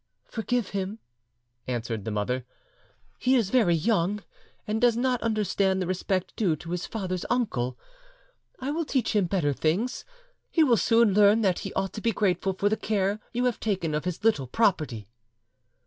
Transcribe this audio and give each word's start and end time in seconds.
"Forgive 0.25 0.69
him," 0.69 0.97
answered 1.67 2.05
the 2.05 2.09
mother; 2.11 2.43
"he 3.19 3.35
is 3.35 3.51
very 3.51 3.75
young, 3.75 4.23
and 4.65 4.81
does 4.81 4.97
not 4.97 5.21
understand 5.21 5.79
the 5.79 5.85
respect 5.85 6.35
due 6.35 6.55
to 6.55 6.71
his 6.71 6.87
father's 6.87 7.23
uncle. 7.29 7.77
I 8.59 8.71
will 8.71 8.83
teach 8.83 9.15
him 9.15 9.25
better 9.25 9.53
things; 9.53 10.03
he 10.49 10.63
will 10.63 10.75
soon 10.77 11.13
learn 11.13 11.41
that 11.41 11.59
he 11.59 11.71
ought 11.73 11.93
to 11.93 12.01
be 12.01 12.13
grateful 12.13 12.53
for 12.53 12.67
the 12.67 12.77
care 12.77 13.19
you 13.31 13.45
have 13.45 13.59
taken 13.59 13.93
of 13.93 14.05
his 14.05 14.23
little 14.23 14.47
property." 14.47 15.07